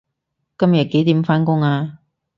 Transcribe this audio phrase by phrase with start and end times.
[0.57, 1.99] 今日幾點返工啊